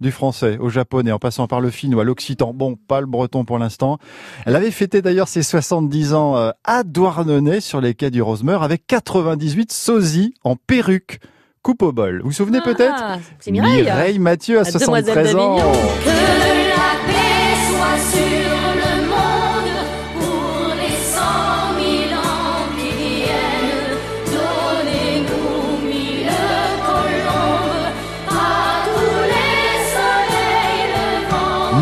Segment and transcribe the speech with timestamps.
[0.00, 2.52] du français au japonais en passant par le finnois, l'occitan.
[2.54, 3.98] Bon, pas le breton pour l'instant.
[4.44, 8.62] Elle avait fêté d'ailleurs ses 70 ans euh, à Douarnenez sur les quais du Rosemeur
[8.62, 11.20] avec 98 sosies en perruque.
[11.62, 12.20] Coupe au bol.
[12.20, 13.04] Vous vous souvenez Ah, peut-être?
[13.40, 13.82] C'est Mireille.
[13.82, 15.56] Mireille Mathieu à demoiselle 73 ans.
[15.56, 18.45] Que la paix soit sur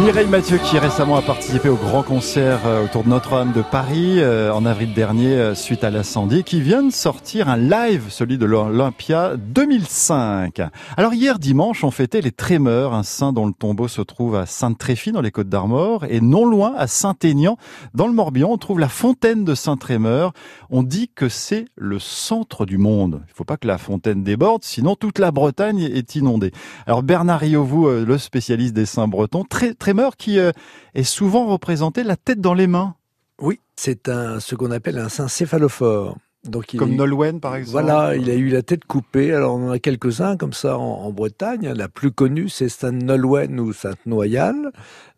[0.01, 4.17] Mireille Mathieu qui récemment a participé au grand concert euh, autour de Notre-Dame de Paris
[4.19, 8.37] euh, en avril dernier euh, suite à l'incendie qui vient de sortir un live, celui
[8.37, 10.63] de l'Olympia 2005.
[10.97, 14.47] Alors hier dimanche on fêtait les Trémeurs, un saint dont le tombeau se trouve à
[14.47, 17.57] Sainte-Tréfie dans les Côtes d'Armor et non loin à Saint-Aignan
[17.95, 20.33] dans le Morbihan on trouve la fontaine de Saint-Trémeur.
[20.71, 23.23] On dit que c'est le centre du monde.
[23.29, 26.51] Il faut pas que la fontaine déborde sinon toute la Bretagne est inondée.
[26.87, 29.75] Alors Bernard Riovou, le spécialiste des saints bretons, très
[30.17, 30.53] Qui euh,
[30.95, 32.95] est souvent représenté la tête dans les mains,
[33.41, 36.17] Oui, c'est un ce qu'on appelle un saint céphalophore.
[36.49, 37.85] Donc il comme Nolwenn par exemple.
[37.85, 39.33] Voilà, il a eu la tête coupée.
[39.33, 41.73] Alors on en a quelques-uns comme ça en, en Bretagne.
[41.75, 44.71] La plus connue, c'est Sainte Nolwenn ou Sainte Noyale.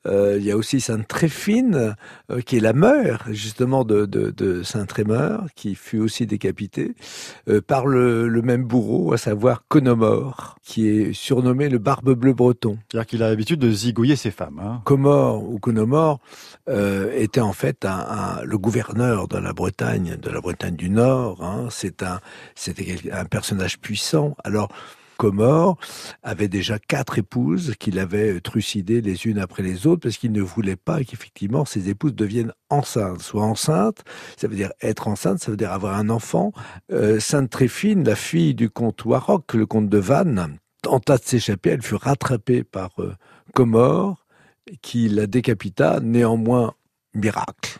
[0.06, 1.96] Euh, il y a aussi Sainte Tréfine,
[2.30, 6.94] euh, qui est la mère justement de, de, de Saint Trémeur, qui fut aussi décapité
[7.48, 12.34] euh, par le, le même bourreau, à savoir Conomore, qui est surnommé le Barbe Bleu
[12.34, 12.78] Breton.
[12.88, 14.60] C'est-à-dire qu'il a l'habitude de zigouiller ses femmes.
[14.62, 14.80] Hein.
[14.84, 16.20] Comore ou Conomore
[16.68, 20.88] euh, était en fait un, un- le gouverneur de la Bretagne, de la Bretagne du
[20.88, 21.15] Nord.
[21.16, 21.68] Hein.
[21.70, 22.20] C'est un,
[22.54, 24.36] c'était un personnage puissant.
[24.44, 24.68] Alors
[25.16, 25.78] Comore
[26.22, 30.42] avait déjà quatre épouses qu'il avait trucidées les unes après les autres parce qu'il ne
[30.42, 33.22] voulait pas qu'effectivement ses épouses deviennent enceintes.
[33.22, 34.04] Soit enceinte,
[34.36, 36.52] ça veut dire être enceinte, ça veut dire avoir un enfant.
[36.92, 41.70] Euh, Sainte Tréfine, la fille du comte Warrock, le comte de Vannes, tenta de s'échapper.
[41.70, 43.14] Elle fut rattrapée par euh,
[43.54, 44.26] Comore
[44.82, 46.00] qui la décapita.
[46.00, 46.74] Néanmoins,
[47.14, 47.78] miracle.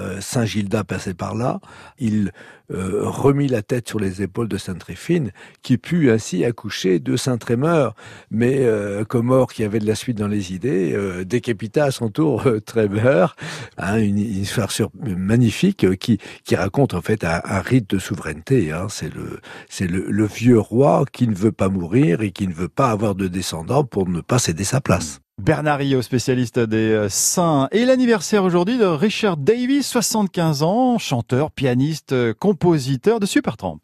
[0.00, 1.60] Euh, Saint Gilda passait par là,
[1.98, 2.32] il
[2.72, 5.30] euh, remit la tête sur les épaules de Sainte Tréfine,
[5.62, 7.94] qui put ainsi accoucher de Saint Trémeur.
[8.30, 12.10] Mais euh, Comore, qui avait de la suite dans les idées, euh, décapita à son
[12.10, 13.36] tour euh, Trémeur.
[13.78, 14.70] Hein, une, une histoire
[15.04, 18.72] magnifique euh, qui, qui raconte en fait un, un rite de souveraineté.
[18.72, 18.88] Hein.
[18.90, 22.54] C'est le, c'est le, le vieux roi qui ne veut pas mourir et qui ne
[22.54, 25.20] veut pas avoir de descendants pour ne pas céder sa place.
[25.42, 27.68] Bernard Riot, spécialiste des euh, saints.
[27.70, 33.80] Et l'anniversaire aujourd'hui de Richard Davis, 75 ans, chanteur, pianiste, euh, compositeur de Supertramp.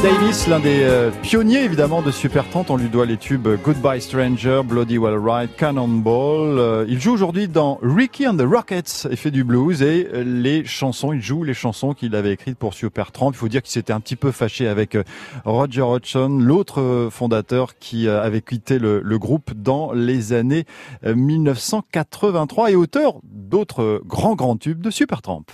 [0.00, 4.62] Davis, l'un des euh, pionniers évidemment de Supertramp, on lui doit les tubes Goodbye Stranger,
[4.64, 6.58] Bloody Well Right, Cannonball.
[6.58, 10.24] Euh, il joue aujourd'hui dans Ricky and the Rockets et fait du blues et euh,
[10.24, 13.30] les chansons, il joue les chansons qu'il avait écrites pour Supertramp.
[13.30, 14.96] Il faut dire qu'il s'était un petit peu fâché avec
[15.44, 20.64] Roger Hodgson, l'autre fondateur qui avait quitté le, le groupe dans les années
[21.04, 25.44] euh, 1983 et auteur d'autres grands grands tubes de Supertramp.